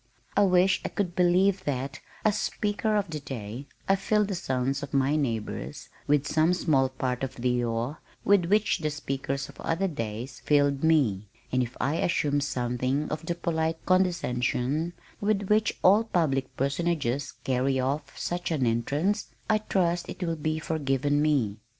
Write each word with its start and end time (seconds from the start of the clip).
I 0.35 0.41
wish 0.45 0.81
I 0.83 0.89
could 0.89 1.15
believe 1.15 1.63
that 1.65 1.99
as 2.25 2.35
"Speaker 2.39 2.95
of 2.95 3.11
the 3.11 3.19
Day," 3.19 3.67
I 3.87 3.95
filled 3.95 4.29
the 4.29 4.33
sons 4.33 4.81
of 4.81 4.95
my 4.95 5.15
neighbors 5.15 5.89
with 6.07 6.25
some 6.25 6.55
small 6.55 6.89
part 6.89 7.21
of 7.23 7.35
the 7.35 7.63
awe 7.63 7.97
with 8.25 8.45
which 8.45 8.79
the 8.79 8.89
speakers 8.89 9.47
of 9.47 9.61
other 9.61 9.87
days 9.87 10.39
filled 10.39 10.83
me, 10.83 11.27
and 11.51 11.61
if 11.61 11.77
I 11.79 11.97
assumed 11.97 12.43
something 12.43 13.09
of 13.09 13.27
the 13.27 13.35
polite 13.35 13.85
condescension 13.85 14.93
with 15.19 15.43
which 15.49 15.77
all 15.83 16.03
public 16.03 16.57
personages 16.57 17.33
carry 17.43 17.79
off 17.79 18.17
such 18.17 18.49
an 18.49 18.65
entrance, 18.65 19.27
I 19.51 19.59
trust 19.59 20.09
it 20.09 20.23
will 20.23 20.35
be 20.35 20.57
forgiven 20.57 21.21
me. 21.21 21.57